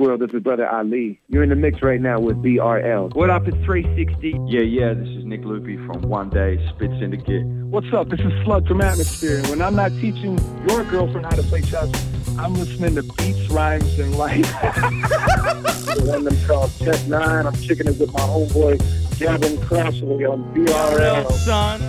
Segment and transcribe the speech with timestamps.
[0.00, 0.20] World.
[0.20, 1.20] This is Brother Ali.
[1.28, 3.14] You're in the mix right now with BRL.
[3.14, 3.46] What up?
[3.46, 4.30] It's 360.
[4.46, 7.44] Yeah, yeah, this is Nick Lupi from One Day Spit Syndicate.
[7.44, 8.08] What's up?
[8.08, 9.38] This is Slug from Atmosphere.
[9.38, 11.92] And when I'm not teaching your girlfriend how to play chess,
[12.38, 14.40] I'm listening to beats, rhymes, and life.
[14.42, 17.46] the one them called Tech Nine.
[17.46, 21.30] I'm kicking it with my homeboy Gavin Crossley on BRL.
[21.32, 21.80] Son.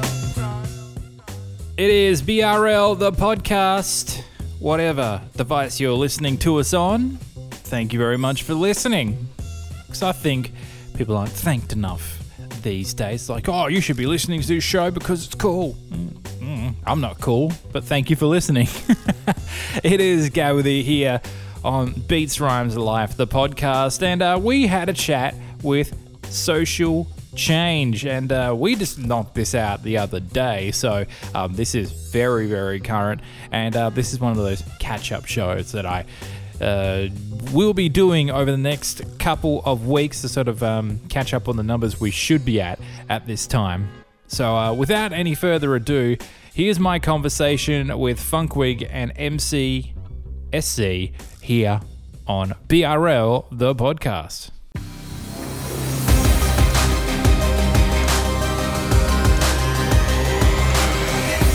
[1.77, 4.21] It is BRL, the podcast.
[4.59, 7.17] Whatever device you're listening to us on,
[7.71, 9.29] thank you very much for listening.
[9.87, 10.51] Because I think
[10.93, 12.21] people aren't thanked enough
[12.63, 13.29] these days.
[13.29, 15.77] Like, oh, you should be listening to this show because it's cool.
[15.89, 16.09] Mm,
[16.41, 18.67] mm, I'm not cool, but thank you for listening.
[19.85, 21.21] it is Gawithy here
[21.63, 25.95] on Beats Rhymes Life, the podcast, and uh, we had a chat with
[26.29, 30.71] Social Change, and uh, we just knocked this out the other day.
[30.71, 33.21] So um, this is very, very current,
[33.53, 36.03] and uh, this is one of those catch-up shows that I
[36.61, 37.07] uh,
[37.51, 41.49] will be doing over the next couple of weeks to sort of um, catch up
[41.49, 43.89] on the numbers we should be at at this time.
[44.27, 46.15] So, uh, without any further ado,
[46.53, 49.93] here's my conversation with Funkwig and MC
[50.57, 51.81] SC here
[52.27, 54.51] on BRL, the podcast.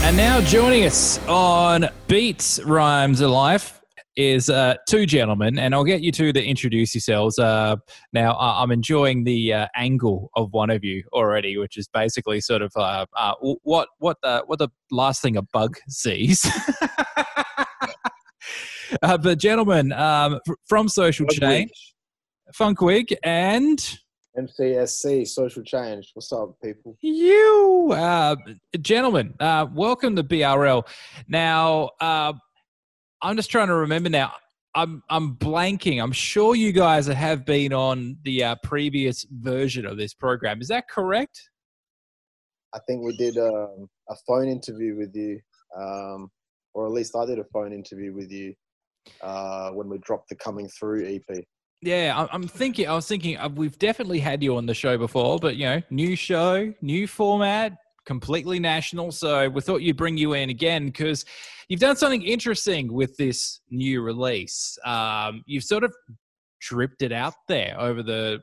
[0.03, 3.76] And now joining us on Beats Rhymes Life
[4.17, 7.37] is uh, two gentlemen, and I'll get you two to introduce yourselves.
[7.37, 7.77] Uh,
[8.11, 12.63] now, I'm enjoying the uh, angle of one of you already, which is basically sort
[12.63, 16.43] of uh, uh, what what the what the last thing a bug sees.
[19.03, 21.39] uh, but gentlemen, um, from Social Funkwig.
[21.39, 21.93] Change,
[22.59, 23.99] Funkwig, and
[24.37, 26.11] MCSC, social change.
[26.13, 26.97] What's up, people?
[27.01, 28.35] you, uh,
[28.81, 30.87] gentlemen, uh, welcome to BRL.
[31.27, 32.33] Now, uh,
[33.21, 34.33] I'm just trying to remember now.
[34.75, 36.01] I'm I'm blanking.
[36.01, 40.61] I'm sure you guys have been on the uh, previous version of this program.
[40.61, 41.49] Is that correct?
[42.73, 45.39] I think we did um, a phone interview with you,
[45.75, 46.29] um,
[46.73, 48.53] or at least I did a phone interview with you
[49.21, 51.43] uh, when we dropped the Coming Through EP.
[51.81, 52.87] Yeah, I- I'm thinking.
[52.87, 55.81] I was thinking uh, we've definitely had you on the show before, but you know,
[55.89, 57.73] new show, new format,
[58.07, 59.11] completely national.
[59.11, 61.25] So we thought you'd bring you in again because
[61.67, 64.77] you've done something interesting with this new release.
[64.85, 65.93] Um, you've sort of
[66.61, 68.39] dripped it out there over the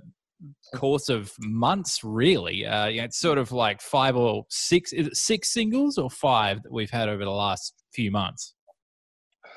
[0.77, 2.67] course of months, really.
[2.67, 6.11] Uh, you know, it's sort of like five or six, is it six singles or
[6.11, 8.55] five that we've had over the last few months.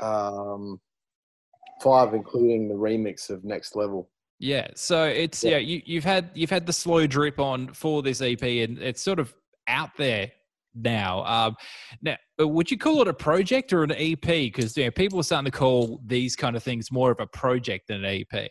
[0.01, 0.79] Um,
[1.83, 4.09] five, including the remix of Next Level.
[4.39, 5.57] Yeah, so it's yeah, Yeah.
[5.57, 9.19] you, you've had you've had the slow drip on for this EP, and it's sort
[9.19, 9.33] of
[9.67, 10.31] out there
[10.75, 11.23] now.
[11.25, 11.55] Um,
[12.01, 14.21] now, would you call it a project or an EP?
[14.21, 17.27] Because you know, people are starting to call these kind of things more of a
[17.27, 18.49] project than an EP.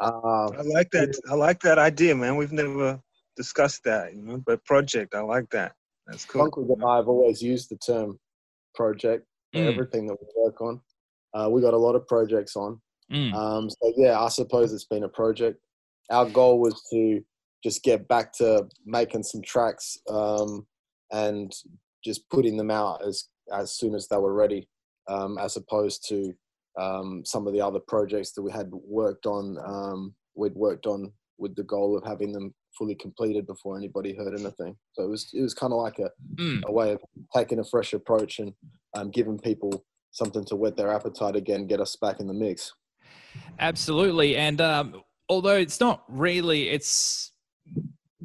[0.00, 1.18] Uh, I like that.
[1.30, 2.36] I like that idea, man.
[2.36, 3.00] We've never
[3.36, 4.42] discussed that, you know.
[4.46, 5.72] But project, I like that.
[6.06, 6.48] That's cool.
[6.48, 8.18] Funkwig and I have always used the term
[8.74, 9.72] project for Mm.
[9.72, 10.80] everything that we work on.
[11.34, 12.80] Uh, we got a lot of projects on.
[13.12, 13.34] Mm.
[13.34, 15.58] Um, so yeah, I suppose it's been a project.
[16.10, 17.20] Our goal was to
[17.66, 20.64] just get back to making some tracks um,
[21.10, 21.52] and
[22.04, 24.68] just putting them out as as soon as they were ready,
[25.08, 26.32] um, as opposed to
[26.80, 29.56] um, some of the other projects that we had worked on.
[29.64, 34.38] Um, we'd worked on with the goal of having them fully completed before anybody heard
[34.38, 34.76] anything.
[34.92, 36.62] So it was it was kind of like a, Mm.
[36.66, 37.00] a way of
[37.34, 38.52] taking a fresh approach and
[38.94, 42.72] um, giving people something to whet their appetite again, get us back in the mix.
[43.58, 47.32] Absolutely, and um, although it's not really, it's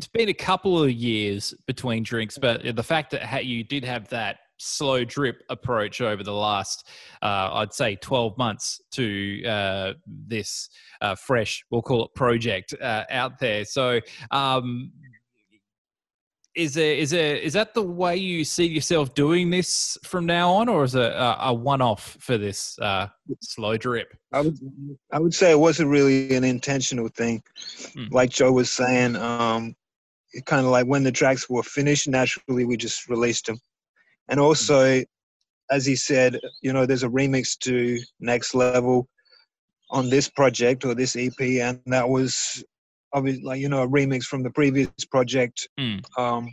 [0.02, 4.08] it's been a couple of years between drinks, but the fact that you did have
[4.10, 6.88] that slow drip approach over the last,
[7.22, 10.70] uh, I'd say, twelve months to uh, this
[11.02, 13.64] uh, fresh, we'll call it project uh, out there.
[13.64, 14.00] So.
[14.32, 14.92] Um,
[16.54, 20.52] is there, is there, is that the way you see yourself doing this from now
[20.52, 23.08] on, or is it a, a one-off for this uh,
[23.42, 24.14] slow drip?
[24.34, 24.60] I would
[25.14, 27.42] I would say it wasn't really an intentional thing.
[27.94, 28.08] Hmm.
[28.12, 29.78] Like Joe was saying, um,
[30.34, 33.60] it kind of like when the tracks were finished, naturally we just released them.
[34.30, 35.04] And also,
[35.70, 39.08] as he said, you know, there's a remix to Next Level
[39.90, 42.64] on this project or this EP, and that was
[43.14, 45.68] obviously like you know a remix from the previous project.
[45.78, 45.98] Hmm.
[46.18, 46.50] Um,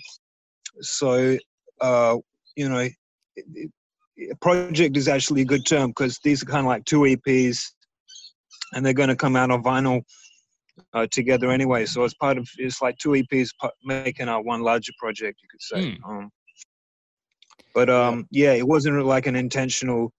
[0.80, 1.36] so
[1.80, 2.16] uh,
[2.56, 2.88] you know,
[3.36, 3.70] it,
[4.16, 7.60] it, project is actually a good term because these are kind of like two EPs,
[8.74, 10.02] and they're going to come out on vinyl
[10.94, 11.86] uh, together anyway.
[11.86, 13.50] So it's part of it's like two EPs
[13.84, 15.98] making out one larger project, you could say.
[16.08, 16.30] Um,
[17.74, 20.12] but um, yeah, it wasn't like an intentional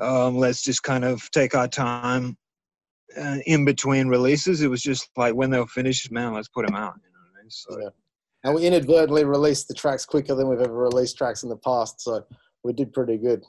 [0.00, 2.36] um, let's just kind of take our time
[3.16, 4.62] uh, in between releases.
[4.62, 6.94] It was just like when they were finished, man, let's put them out.
[7.04, 7.50] You know what I mean?
[7.50, 7.88] So Yeah.
[8.42, 12.00] And we inadvertently released the tracks quicker than we've ever released tracks in the past,
[12.00, 12.24] so
[12.64, 13.44] we did pretty good.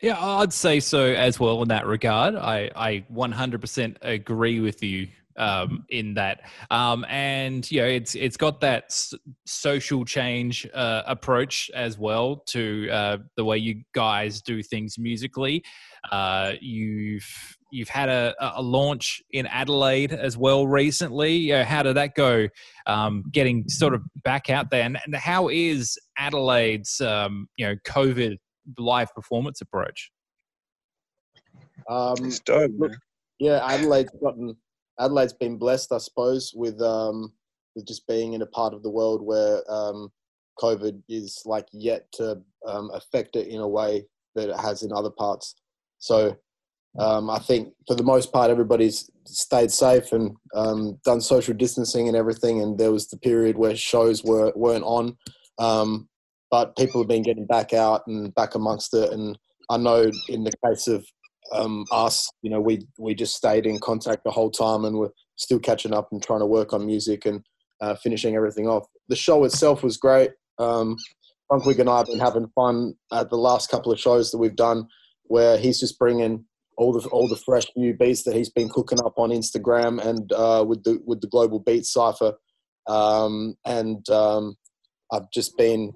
[0.00, 2.34] Yeah, I'd say so as well in that regard.
[2.34, 6.48] I, I 100% agree with you um, in that.
[6.70, 9.12] Um, and, you know, it's, it's got that s-
[9.44, 15.62] social change uh, approach as well to uh, the way you guys do things musically.
[16.10, 21.52] Uh, you've, you've had a, a launch in Adelaide as well recently.
[21.52, 22.48] Uh, how did that go?
[22.86, 27.76] Um, getting sort of back out there, and, and how is Adelaide's um, you know
[27.84, 28.38] COVID
[28.78, 30.10] live performance approach?
[31.88, 32.92] Um, it's dope, look-
[33.38, 34.56] yeah, Adelaide's gotten
[34.98, 37.32] Adelaide's been blessed, I suppose, with um,
[37.74, 40.10] with just being in a part of the world where um,
[40.58, 44.92] COVID is like yet to um, affect it in a way that it has in
[44.92, 45.54] other parts.
[45.98, 46.36] So
[46.98, 52.08] um, I think for the most part, everybody's stayed safe and um, done social distancing
[52.08, 52.60] and everything.
[52.62, 55.16] And there was the period where shows were weren't on,
[55.58, 56.08] um,
[56.50, 59.12] but people have been getting back out and back amongst it.
[59.12, 59.38] And
[59.68, 61.06] I know in the case of
[61.52, 65.10] um, us, you know, we we just stayed in contact the whole time, and we're
[65.36, 67.42] still catching up and trying to work on music and
[67.80, 68.86] uh, finishing everything off.
[69.08, 70.30] The show itself was great.
[70.58, 70.96] Um,
[71.50, 74.86] and I have been having fun at the last couple of shows that we've done,
[75.24, 76.44] where he's just bringing
[76.76, 80.32] all the all the fresh new beats that he's been cooking up on Instagram and
[80.32, 82.34] uh, with the with the Global Beat Cipher,
[82.86, 84.56] um, and um,
[85.12, 85.92] I've just been,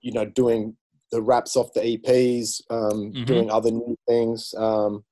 [0.00, 0.76] you know, doing
[1.12, 3.26] the raps off the EPs, um, Mhm.
[3.26, 5.04] doing other new things, um,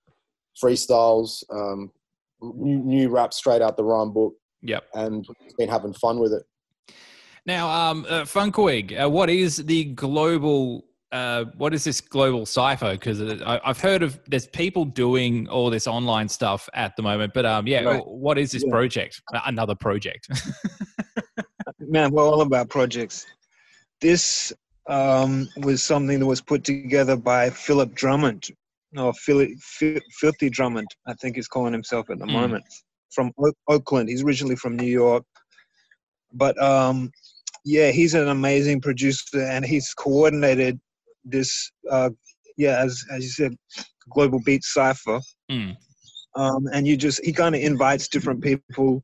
[0.63, 1.91] freestyles, um,
[2.41, 4.85] new, new rap straight out the rhyme book, Yep.
[4.95, 5.27] and
[5.57, 6.43] been having fun with it.
[7.47, 10.85] Now, um, uh, Funkwig, uh, what is the global?
[11.11, 12.93] Uh, what is this global cipher?
[12.93, 17.47] Because I've heard of there's people doing all this online stuff at the moment, but
[17.47, 18.07] um, yeah, Right.
[18.07, 18.71] what is this Yeah.
[18.73, 19.23] project?
[19.33, 20.29] Uh, Another project.
[21.79, 23.25] man, we're all about projects.
[24.03, 24.53] This
[24.89, 28.49] um, was something that was put together by Philip Drummond,
[28.97, 32.33] or Philly, Fi- Filthy Drummond, I think he's calling himself at the Mm.
[32.33, 32.65] moment,
[33.11, 34.09] from Oak- Oakland.
[34.09, 35.25] He's originally from New York,
[36.33, 37.11] but um,
[37.65, 40.81] yeah, he's an amazing producer, and he's coordinated
[41.25, 41.71] this.
[41.91, 42.11] Uh,
[42.57, 43.53] yeah, as as you said,
[44.11, 45.21] global beat cipher
[45.51, 45.77] Mm.
[46.37, 49.03] um, and you just he kind of invites different people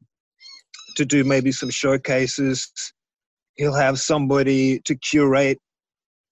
[0.96, 2.70] to do maybe some showcases
[3.56, 5.58] he'll have somebody to curate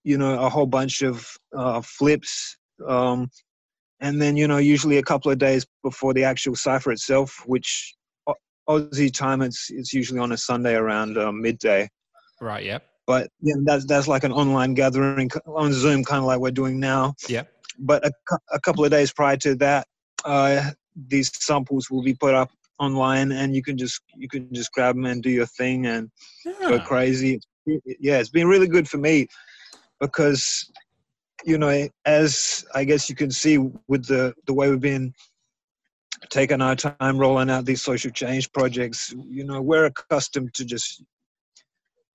[0.05, 1.27] you know a whole bunch of
[1.57, 2.57] uh, flips
[2.89, 3.29] um,
[4.01, 7.95] and then you know usually a couple of days before the actual cipher itself which
[8.27, 8.35] Au-
[8.69, 11.89] aussie time it's it's usually on a sunday around uh, midday
[12.41, 12.65] right.
[12.65, 12.83] Yep.
[13.07, 16.79] but yeah, that's that's like an online gathering on zoom kind of like we're doing
[16.81, 17.49] now Yep.
[17.79, 18.13] but a,
[18.53, 19.87] a couple of days prior to that
[20.25, 20.71] uh,
[21.09, 24.95] these samples will be put up online and you can just you can just grab
[24.97, 26.11] them and do your thing and
[26.69, 27.41] go Ah, crazy
[28.01, 29.27] yeah it's been really good for me
[30.03, 30.71] because
[31.45, 33.57] you know as i guess you can see
[33.89, 35.15] with the the way we've been
[36.29, 41.03] taking our time rolling out these social change projects you know we're accustomed to just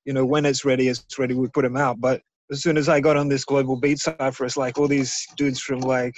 [0.05, 1.99] you know when it's ready it's ready we put them out.
[1.99, 5.25] But as soon as i got on this global beat cipher it's like all these
[5.35, 6.15] dudes from like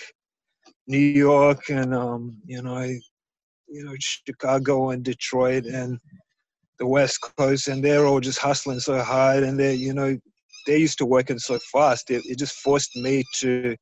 [0.87, 2.81] new york and um you know
[3.67, 5.99] you know chicago and detroit and
[6.77, 10.17] the west coast and they're all just hustling so hard and they're you know
[10.65, 13.75] they're used to working so fast it, it just forced me to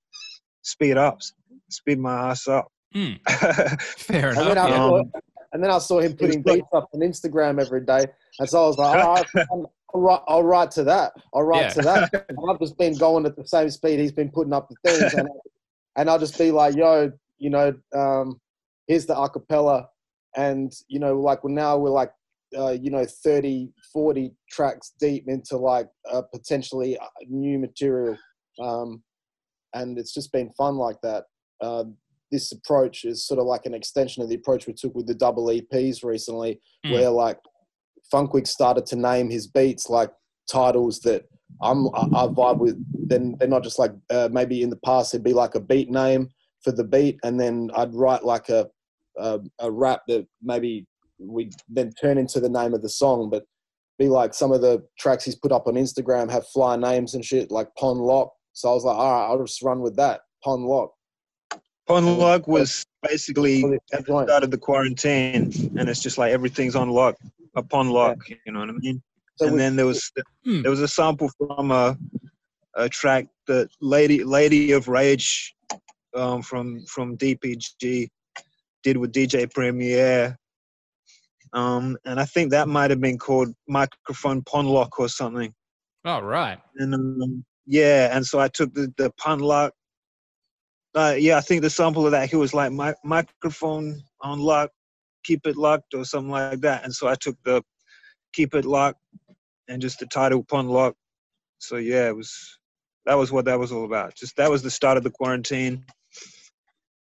[0.61, 1.19] speed up
[1.69, 3.13] speed my ass up hmm,
[3.97, 4.47] fair And enough.
[4.47, 4.77] then, I yeah.
[4.77, 5.03] saw,
[5.53, 8.05] and then I saw him putting like- beats up on Instagram every day,
[8.39, 11.13] and so I was like, oh, I'll, I'll, write, I'll write to that.
[11.33, 11.69] I'll write Yeah.
[11.69, 12.25] to that.
[12.29, 15.13] And I've just been going at the same speed he's been putting up the things,
[15.13, 15.27] and,
[15.97, 18.39] and I'll just be like, yo, you know, um,
[18.87, 19.87] here's the acapella,
[20.35, 22.11] and you know, like well, now we're like,
[22.57, 28.17] uh, you know, 30, 40 tracks deep into like uh, potentially uh, new material,
[28.61, 29.01] um,
[29.73, 31.25] and it's just been fun like that.
[31.61, 31.85] Uh,
[32.31, 35.13] this approach is sort of like an extension of the approach we took with the
[35.15, 36.93] double EPs recently, Mm.
[36.93, 37.39] where like
[38.13, 40.11] Funkwig started to name his beats like
[40.51, 41.25] titles that
[41.61, 42.77] I'm I, I vibe with.
[43.07, 45.89] Then they're not just like uh, maybe in the past it'd be like a beat
[45.89, 46.29] name
[46.63, 48.67] for the beat, and then I'd write like a
[49.17, 50.85] a, a rap that maybe
[51.19, 53.43] we then turn into the name of the song, but
[53.97, 57.25] be like some of the tracks he's put up on Instagram have fly names and
[57.25, 58.31] shit like Pon Lock.
[58.53, 60.21] So I was like, all right, I'll just run with that.
[60.43, 60.91] Pon Lock.
[61.87, 66.75] Pon lock was basically at the start of the quarantine, and it's just like everything's
[66.75, 67.15] on lock,
[67.55, 68.17] upon lock.
[68.27, 69.01] You know what I mean?
[69.37, 70.11] So and then there was
[70.43, 70.63] Hmm.
[70.63, 71.97] there was a sample from a
[72.75, 75.55] a track that Lady Lady of Rage
[76.13, 78.09] um, from from DPG
[78.83, 80.37] did with DJ Premier.
[81.53, 85.53] Um, and I think that might have been called microphone pon lock or something.
[86.05, 86.59] Oh, right.
[86.77, 89.73] And um, yeah, and so I took the the pun lock.
[90.95, 94.71] Uh, yeah, I think the sample of that he was like my microphone on lock,
[95.23, 96.83] keep it locked or something like that.
[96.83, 97.61] And so I took the
[98.33, 98.99] keep it locked
[99.67, 100.95] and just the title pun lock.
[101.59, 102.57] So yeah, it was
[103.05, 104.15] that was what that was all about.
[104.15, 105.85] Just that was the start of the quarantine.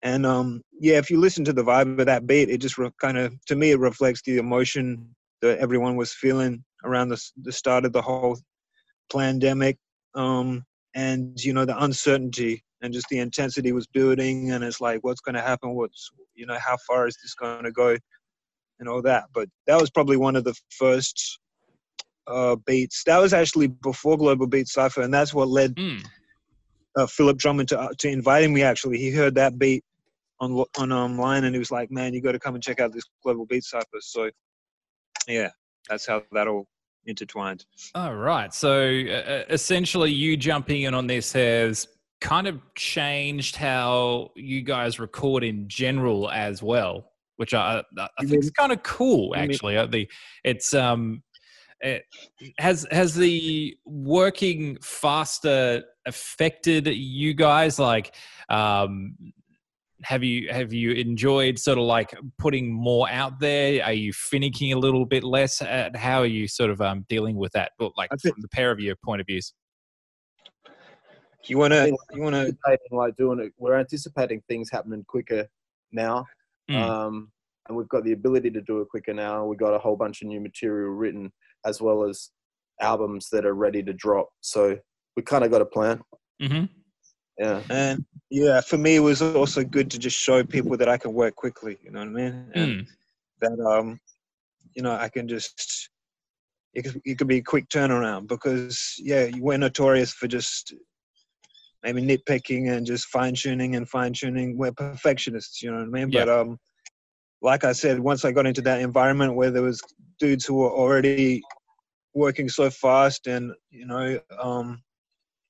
[0.06, 2.92] And um, yeah, if you listen to the vibe of that beat, it just re-
[3.02, 7.52] kind of, to me, it reflects the emotion that everyone was feeling around the, the
[7.52, 8.38] start of the whole
[9.12, 9.78] pandemic.
[10.14, 14.52] Um, and, you know, the uncertainty and just the intensity was building.
[14.52, 15.74] And it's like, what's going to happen?
[15.74, 17.98] What's, you know, how far is this going to go?
[18.80, 19.24] And all that.
[19.34, 21.40] But that was probably one of the first
[22.28, 23.04] uh, beats.
[23.06, 25.02] That was actually before Global Beat Cypher.
[25.02, 26.06] And that's what led Mm.
[26.96, 28.62] uh, Philip Drummond to, to inviting me.
[28.62, 29.84] Actually, he heard that beat
[30.40, 32.92] on on online, and he was like, "Man, you got to come and check out
[32.94, 34.30] this Global Beat Cypher." So,
[35.28, 35.50] yeah,
[35.90, 36.68] that's how that all
[37.06, 37.66] intertwined.
[37.94, 38.54] All right.
[38.54, 41.88] So uh, essentially, you jumping in on this has
[42.22, 48.26] kind of changed how you guys record in general as well, which I, I I
[48.26, 49.34] think is kind of cool.
[49.36, 50.08] you mean- Actually, Uh, the
[50.44, 51.22] it's um.
[51.82, 52.04] It,
[52.58, 57.78] has has the working faster affected you guys?
[57.78, 58.16] Like,
[58.50, 59.16] um,
[60.04, 63.84] have you have you enjoyed sort of like putting more out there?
[63.84, 65.62] Are you finicking a little bit less?
[65.62, 67.72] Uh, how are you sort of um, dealing with that?
[67.80, 69.54] But like think- from the pair of your point of views.
[71.48, 72.50] You wanna you wanna
[72.92, 73.54] like doing it.
[73.58, 75.48] We're anticipating things happening quicker
[75.92, 76.26] now,
[76.70, 76.82] Mm.
[76.82, 77.32] um,
[77.68, 79.46] and we've got the ability to do it quicker now.
[79.46, 81.32] We've got a whole bunch of new material written,
[81.64, 82.32] as well as
[82.82, 84.30] albums that are ready to drop.
[84.42, 84.78] So
[85.16, 86.02] we kind of got a plan.
[86.42, 86.66] hmm
[87.38, 90.98] Yeah, and yeah, for me, it was also good to just show people that I
[90.98, 91.78] can work quickly.
[91.84, 92.52] You know what I mean?
[92.54, 92.88] And Mm.
[93.42, 94.00] that um,
[94.74, 95.90] you know, I can just
[96.74, 100.74] it could, it could be a quick turnaround because yeah, we're notorious for just
[101.84, 104.58] maybe nitpicking and just fine tuning and fine tuning.
[104.58, 106.10] We're perfectionists, you know what I mean?
[106.10, 106.26] Yeah.
[106.26, 106.60] But um,
[107.42, 109.82] like I said, once I got into that environment where there was
[110.20, 111.44] dudes who were already
[112.14, 114.82] working so fast, and you know, um,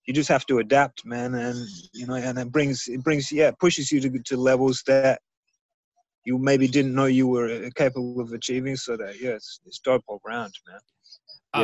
[0.05, 3.49] you just have to adapt, man, and you know, and it brings it brings yeah,
[3.49, 5.19] it pushes you to to levels that
[6.25, 8.75] you maybe didn't know you were uh, capable of achieving.
[8.75, 10.79] So that yeah, it's it's dope all round, man.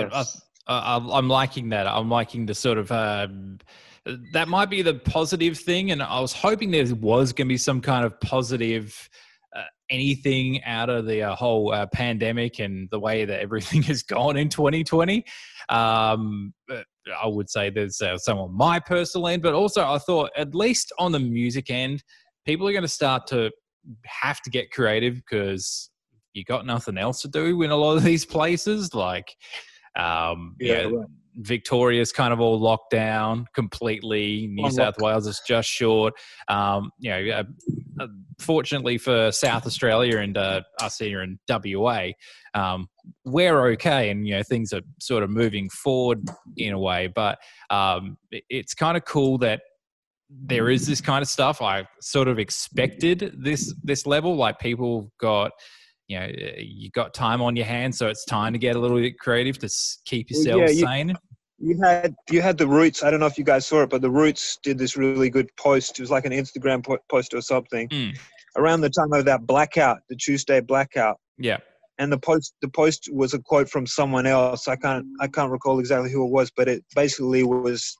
[0.09, 0.41] Yes.
[0.67, 1.87] I, I, I, I'm liking that.
[1.87, 3.59] I'm liking the sort of um,
[4.33, 7.57] that might be the positive thing, and I was hoping there was going to be
[7.57, 9.09] some kind of positive
[9.55, 14.01] uh, anything out of the uh, whole uh, pandemic and the way that everything has
[14.01, 15.25] gone in 2020.
[15.69, 16.85] Um, but
[17.21, 20.53] I would say there's uh, some on my personal end, but also I thought at
[20.53, 22.03] least on the music end,
[22.45, 23.51] people are going to start to
[24.05, 25.89] have to get creative because
[26.33, 28.93] you got nothing else to do in a lot of these places.
[28.93, 29.35] Like,
[29.97, 31.05] um, yeah, right.
[31.37, 34.47] Victoria's kind of all locked down completely.
[34.47, 36.13] New On South Wales is just short.
[36.47, 37.43] Um, you know, uh,
[38.03, 38.07] uh,
[38.39, 42.09] fortunately for South Australia and uh, us here in WA,
[42.53, 42.87] um,
[43.25, 47.07] we're okay, and you know things are sort of moving forward in a way.
[47.07, 49.61] But um, it- it's kind of cool that
[50.29, 51.61] there is this kind of stuff.
[51.61, 54.35] I sort of expected this this level.
[54.35, 55.51] Like people got,
[56.11, 56.27] you know,
[56.57, 59.57] you got time on your hands, so it's time to get a little bit creative
[59.59, 59.69] to
[60.05, 61.13] keep yourself yeah, you- sane.
[61.63, 63.03] You had you had the Roots.
[63.03, 65.47] I don't know if you guys saw it, but the Roots did this really good
[65.57, 65.99] post.
[65.99, 68.17] It was like an Instagram post or something Mm.
[68.57, 71.17] around the time of that blackout, the Tuesday blackout.
[71.37, 71.57] Yeah.
[71.99, 74.67] And the post the post was a quote from someone else.
[74.67, 77.95] I can't I can't recall exactly who it was, but it basically was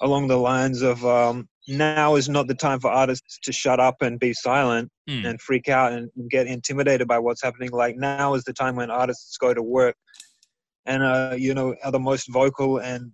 [0.00, 4.02] along the lines of um, now is not the time for artists to shut up
[4.02, 5.28] and be silent Mm.
[5.28, 7.70] and freak out and get intimidated by what's happening.
[7.70, 9.96] Like now is the time when artists go to work
[10.86, 13.12] and uh, you know are the most vocal, and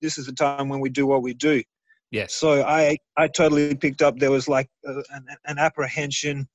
[0.00, 1.62] this is the time when we do what we do.
[2.10, 2.34] Yes.
[2.34, 6.46] So I I totally picked up there was like uh, an, an apprehension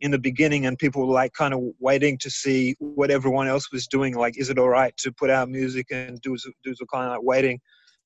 [0.00, 3.72] in the beginning, and people were like kind of waiting to see what everyone else
[3.72, 4.14] was doing.
[4.14, 7.22] Like, is it all right to put out music and do do kind of like
[7.22, 7.58] waiting?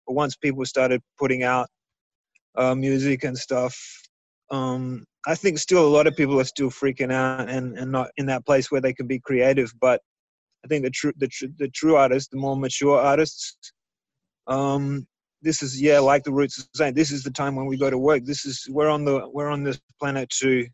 [0.07, 1.69] But once people started putting out
[2.57, 3.77] uh, music and stuff,
[4.51, 8.11] um, I think still a lot of people are still freaking out and, and not
[8.17, 9.73] in that place where they can be creative.
[9.81, 10.01] But
[10.65, 13.73] I think the true the, tr- the true artists, the more mature artists,
[14.47, 15.07] um,
[15.43, 17.99] this is yeah, like the roots saying, this is the time when we go to
[17.99, 18.25] work.
[18.25, 20.67] This is we're on the we're on this planet to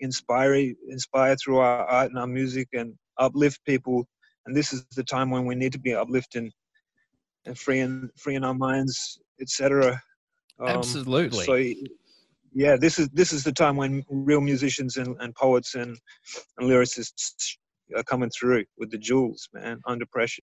[0.00, 0.54] inspire
[0.88, 4.06] inspire through our art and our music and uplift people.
[4.46, 6.50] And this is the time when we need to be uplifting
[7.46, 10.00] and freeing freeing our minds, etc.
[10.60, 11.44] Um, Absolutely.
[11.44, 11.54] So
[12.54, 15.98] yeah, this is this is the time when real musicians and, and poets and,
[16.58, 17.56] and lyricists
[17.96, 20.42] are coming through with the jewels, man, under pressure.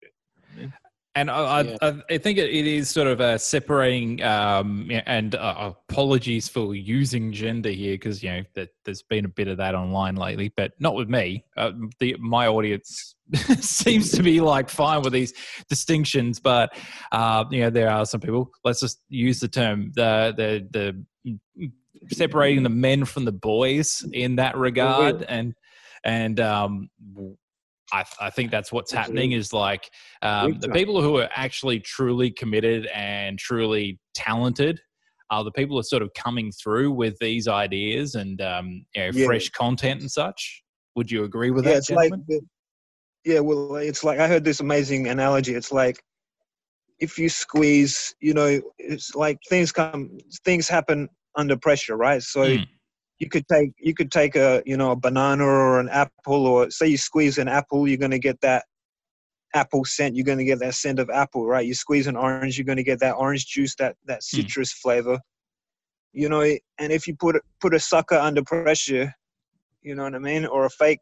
[1.16, 1.78] And I, Yeah.
[1.82, 6.74] I, I think it, it is sort of a separating, um, and uh, apologies for
[6.74, 10.52] using gender here because you know that there's been a bit of that online lately,
[10.58, 11.46] but not with me.
[11.56, 13.14] Uh, the my audience
[13.60, 15.34] seems to be like fine with these
[15.70, 16.76] distinctions, but
[17.12, 18.50] uh, you know there are some people.
[18.64, 21.06] Let's just use the term the the the
[22.12, 25.54] separating the men from the boys in that regard, and
[26.04, 26.90] and um,
[27.94, 29.90] I, I think that's what's happening is like
[30.24, 34.82] um, the people who are actually truly committed and truly talented
[35.30, 39.04] are the people who are sort of coming through with these ideas and um, you
[39.04, 39.26] know, Yeah.
[39.28, 40.64] fresh content and such.
[40.96, 42.42] Would you agree with yeah, that, it's like gentlemen?
[43.26, 45.54] yeah, well, it's like I heard this amazing analogy.
[45.54, 46.04] It's like
[47.00, 52.22] if you squeeze, you know, it's like things come, things happen under pressure, right?
[52.24, 52.68] So Mm.
[53.20, 56.70] You could take you could take a you know a banana or an apple, or
[56.72, 58.66] say you squeeze an apple, you're going to get that
[59.54, 60.16] apple scent.
[60.16, 61.66] You're going to get that scent of apple, right?
[61.66, 65.20] You squeeze an orange, you're going to get that orange juice, that that citrus flavor.
[66.12, 69.14] You know, and if you put put a sucker under pressure,
[69.82, 71.00] you know what I mean, or a fake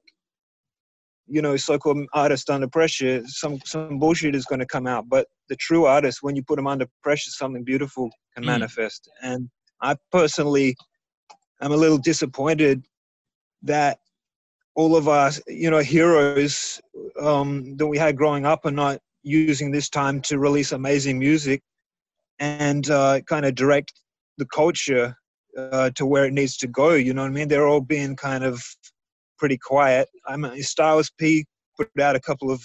[1.28, 5.08] you know, so-called artist under pressure, some some bullshit is going to come out.
[5.08, 8.48] But the true artist, when you put them under pressure, something beautiful can Mm.
[8.48, 9.10] manifest.
[9.22, 9.50] And
[9.82, 10.76] I personally,
[11.62, 12.86] am a little disappointed
[13.64, 14.00] that
[14.76, 16.82] all of our, you know, heroes
[17.20, 21.62] um, that we had growing up are not using this time to release amazing music
[22.40, 23.94] and uh, kind of direct
[24.38, 25.16] the culture
[25.58, 26.94] uh, to where it needs to go.
[26.94, 27.48] You know what I mean?
[27.48, 28.64] They're all being kind of
[29.38, 30.08] pretty quiet.
[30.28, 31.46] I mean, Styles P
[31.78, 32.64] put out a couple of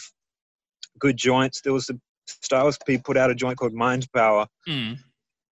[0.98, 1.60] good joints.
[1.60, 1.94] There was a
[2.28, 4.98] Styles P put out a joint called Mind Power, Mm.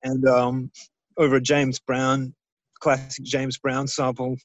[0.04, 0.72] and um,
[1.18, 2.34] over James Brown,
[2.82, 4.36] classic James Brown sample,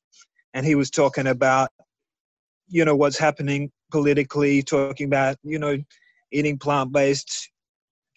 [0.54, 1.70] and he was talking about,
[2.68, 5.76] you know, what's happening politically, talking about, you know,
[6.32, 7.50] eating plant based,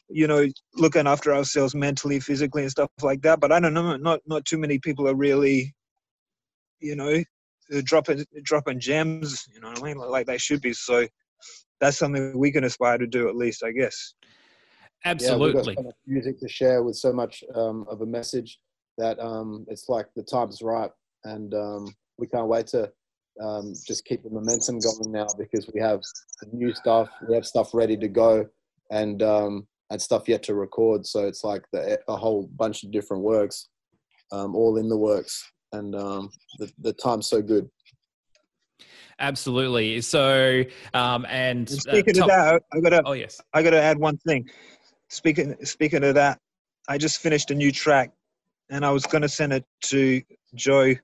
[0.09, 3.39] you know, looking after ourselves mentally, physically, and stuff like that.
[3.39, 5.73] But I don't know, not not too many people are really,
[6.79, 7.23] you know,
[7.83, 10.73] dropping dropping gems, you know what I mean, like they should be.
[10.73, 11.07] So
[11.79, 14.13] that's something we can aspire to do at least, I guess.
[15.05, 15.45] Yeah, Absolutely.
[15.45, 18.59] we've got so much music to share with so much um, of a message
[18.99, 20.91] that um, it's like the time's right,
[21.23, 22.91] and um, we can't wait to
[23.41, 26.01] um, just keep the momentum going now because we have
[26.51, 28.45] new stuff, we have stuff ready to go,
[28.91, 31.05] and um, and stuff yet to record.
[31.05, 33.69] So it's like the, a whole bunch of different works,
[34.31, 37.69] um, all in the works, and um, the the time's so good.
[39.21, 39.99] Absolutely.
[39.99, 43.81] So, um, and And uh, speaking top- of that, I gotta oh yes, I gotta
[43.81, 44.49] add one thing.
[45.09, 46.39] Speaking speaking of that,
[46.87, 48.11] I just finished a new track,
[48.69, 50.21] and I was gonna send it to
[50.55, 50.95] Joe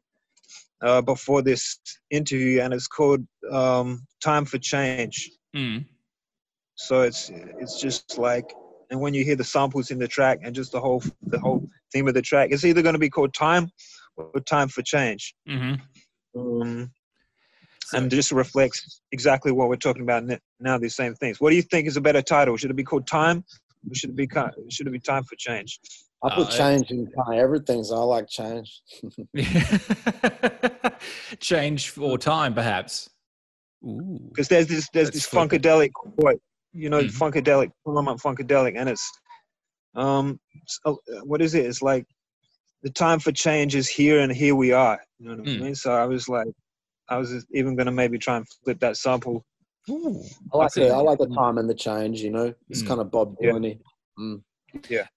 [0.81, 1.79] uh, before this
[2.11, 5.85] interview, and it's called um, "Time for Change." mm.
[6.75, 8.53] So it's it's just like,
[8.89, 11.67] and when you hear the samples in the track and just the whole the whole
[11.93, 13.69] theme of the track, it's either gonna be called "Time"
[14.17, 15.75] or "Time for Change." hmm
[16.35, 16.91] Um,
[17.93, 20.23] and just reflects exactly what we're talking about
[20.59, 20.77] now.
[20.77, 21.39] These same things.
[21.39, 22.57] What do you think is a better title?
[22.57, 23.43] Should it be called Time?
[23.89, 24.27] Or should it be
[24.69, 25.79] should it be Time for Change?
[26.25, 28.81] I put Uh, change in kind of everything, so I like change.
[31.39, 33.09] change for time, perhaps.
[33.81, 35.61] Because there's this there's That's this flippant.
[35.63, 36.41] funkadelic quote,
[36.73, 37.11] you know, Mhm.
[37.17, 39.11] funkadelic, poem up funkadelic, and it's
[39.95, 41.65] um, it's, uh, what is it?
[41.65, 42.05] It's like
[42.83, 44.99] the time for change is here, and here we are.
[45.19, 45.55] You know what Mm.
[45.55, 45.75] I mean?
[45.75, 46.47] So I was like,
[47.07, 49.45] I was even gonna maybe try and flip that sample.
[49.89, 50.21] Ooh.
[50.53, 50.91] I like the, it.
[50.91, 52.21] I like the time and the change.
[52.21, 52.87] You know, it's Mm.
[52.87, 53.79] kind of Bob Dylan.
[54.89, 54.89] Yeah.
[54.89, 55.07] Dylan.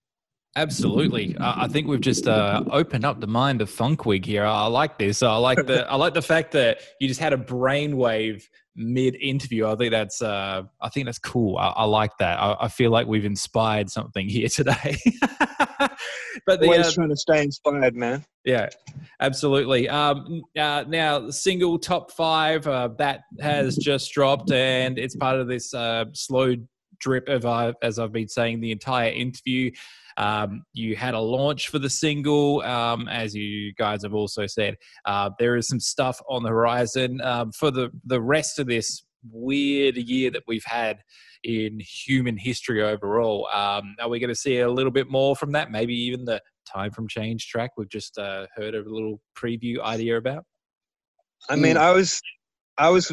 [0.56, 1.36] Absolutely.
[1.38, 4.44] I I think we've just uh, opened up the mind of Funkwig here.
[4.44, 5.22] I like this.
[5.22, 8.42] I like the I like the fact that you just had a brainwave
[8.78, 9.66] mid interview.
[9.66, 11.58] I think that's uh, I think that's cool.
[11.58, 12.38] I, I like that.
[12.40, 14.96] I, I feel like we've inspired something here today.
[16.46, 18.24] but the, Always uh, trying to stay inspired, man.
[18.44, 18.68] Yeah,
[19.20, 19.88] absolutely.
[19.88, 25.38] Um, uh, now, the single top five uh, that has just dropped, and it's part
[25.38, 26.54] of this uh, slow
[27.00, 29.70] drip of uh, as I've been saying the entire interview.
[30.18, 34.76] Um, you had a launch for the single, um, as you guys have also said.
[35.04, 39.02] Uh, there is some stuff on the horizon um, for the the rest of this
[39.30, 40.98] weird year that we've had
[41.44, 43.48] in human history overall.
[43.52, 45.70] Um, are we going to see a little bit more from that?
[45.70, 46.40] Maybe even the
[46.72, 50.44] time from change track we've just uh, heard a little preview idea about.
[51.48, 51.80] I mean, Mm.
[51.80, 52.20] I was,
[52.76, 53.12] I was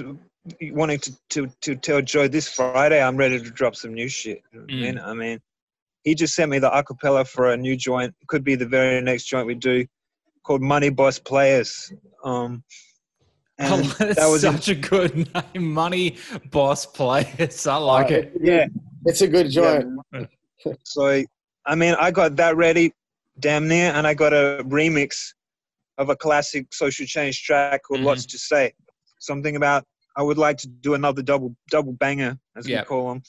[0.61, 4.41] wanting to, to, to tell Joe this Friday I'm ready to drop some new shit.
[4.51, 5.39] You know what I mean, I mean,
[6.05, 8.13] he just sent me the acapella for a new joint.
[8.27, 9.85] Could be the very next joint we do,
[10.43, 11.91] called Money Boss Players.
[12.23, 12.63] Um,
[13.57, 15.15] Oh, and that's that was in- such a good
[15.55, 16.17] name, Money
[16.51, 17.65] Boss Players.
[17.65, 18.33] I like Uh, it.
[18.41, 18.65] yeah.
[19.05, 19.85] It's a good joint.
[20.83, 21.23] So
[21.65, 22.91] I mean, I got that ready,
[23.39, 25.33] damn near, and I got a remix
[25.97, 28.05] of a classic social change track called Mhm.
[28.07, 28.73] "Lots to Say."
[29.19, 29.85] Something about
[30.17, 32.81] I would like to do another double double banger, as Yeah.
[32.81, 33.23] we call them.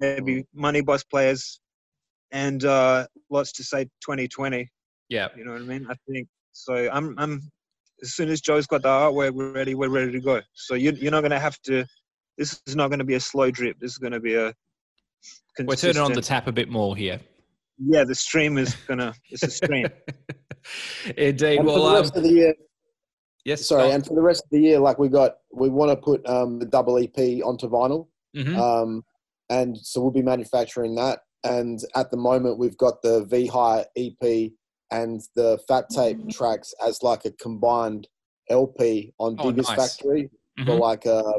[0.00, 1.60] Maybe Money Boss Players,
[2.32, 4.68] and uh, "Lots to Say" 2020.
[5.08, 5.28] Yeah.
[5.36, 5.86] You know what I mean?
[5.90, 6.88] I think so.
[6.92, 7.40] I'm I'm
[8.02, 10.40] as soon as Joe's got the artwork we're ready, we're ready to go.
[10.54, 11.84] So you you're not gonna have to.
[12.36, 13.78] This is not gonna be a slow drip.
[13.80, 14.54] This is gonna be a.
[15.58, 17.20] We're turning on the tap a bit more here.
[17.78, 19.14] Yeah, the stream is gonna.
[19.30, 19.86] It's a stream.
[21.16, 21.58] Indeed.
[21.58, 22.54] And Well, for the um, of the year,
[23.44, 23.66] yes.
[23.66, 26.26] sorry, and for the rest of the year, like we got, we want to put
[26.28, 28.08] um, the double EP onto vinyl.
[28.36, 28.56] Mhm.
[28.56, 29.02] Um,
[29.50, 31.20] and so we'll be manufacturing that.
[31.48, 34.52] And at the moment, we've got the V High EP
[34.90, 38.08] and the Fat Tape tracks as like a combined
[38.50, 39.76] LP on Oh, Diggers nice.
[39.96, 40.30] Factory
[40.64, 40.80] for Mhm.
[40.80, 41.32] like uh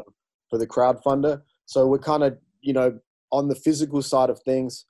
[0.48, 1.42] for the crowdfunder.
[1.66, 2.98] So we're kind of you know
[3.32, 4.86] on the physical side of things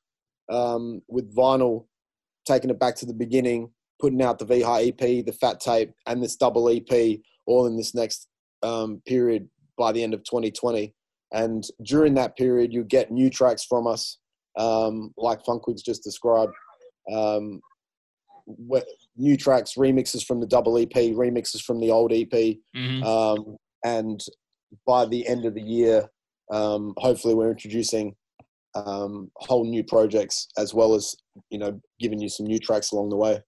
[0.50, 1.87] um, with vinyl,
[2.46, 5.92] taking it back to the beginning, putting out the V High EP, the Fat Tape,
[6.06, 8.26] and this double EP all in this next
[8.62, 10.94] um, period by the end of 2020.
[11.33, 14.18] And during that period, you get new tracks from us,
[14.58, 16.52] um, like Funkwigs just described.
[17.12, 17.60] Um,
[19.16, 23.04] new tracks, remixes from the double EP, remixes from the old EP, Mhm.
[23.04, 24.20] um, and
[24.86, 26.08] by the end of the year,
[26.52, 28.14] um, hopefully, we're introducing
[28.76, 31.16] um, whole new projects as well as
[31.50, 33.40] you know giving you some new tracks along the way.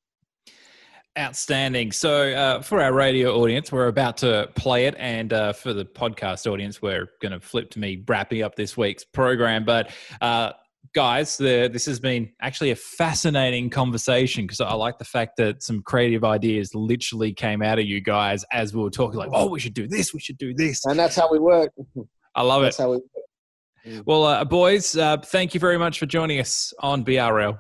[1.19, 1.93] Outstanding.
[1.93, 5.85] So, uh, for our radio audience, we're about to play it, and uh, for the
[5.85, 9.65] podcast audience, we're going to flip to me wrapping up this week's program.
[9.67, 9.91] But,
[10.23, 10.53] uh,
[10.95, 15.63] guys, the, this has been actually a fascinating conversation because I like the fact that
[15.63, 19.49] some creative ideas literally came out of you guys as we were talking, like, oh,
[19.49, 20.85] we should do this, we should do this.
[20.85, 21.73] And that's how we work.
[22.35, 22.67] I love it.
[22.67, 22.97] That's how we.
[22.97, 24.05] work.
[24.07, 27.59] Well, uh, boys, uh, thank you very much for joining us on BRL.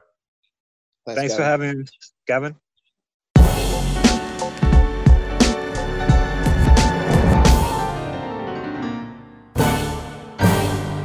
[1.06, 1.84] Thanks for having me,
[2.28, 2.54] Gavin.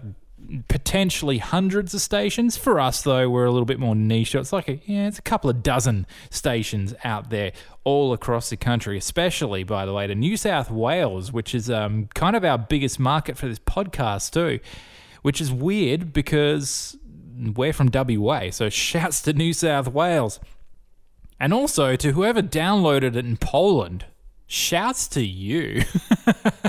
[0.67, 2.57] potentially hundreds of stations.
[2.57, 4.35] For us, though, we're a little bit more niche.
[4.35, 7.51] It's like a, yeah, it's a couple of dozen stations out there
[7.83, 12.07] all across the country, especially, by the way, to New South Wales, which is um,
[12.13, 14.59] kind of our biggest market for this podcast, too,
[15.21, 16.97] which is weird because
[17.55, 18.49] we're from WA.
[18.51, 20.39] So shouts to New South Wales.
[21.41, 24.05] And also to whoever downloaded it in Poland,
[24.45, 25.81] shouts to you.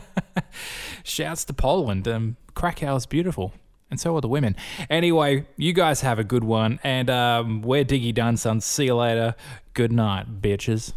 [1.04, 2.08] shouts to Poland.
[2.08, 3.52] Um, Krakow is beautiful.
[3.90, 4.56] And so are the women.
[4.88, 6.80] Anyway, you guys have a good one.
[6.82, 8.62] And um, we're Diggy Dunsons.
[8.62, 9.34] See you later.
[9.74, 10.94] Good night, bitches.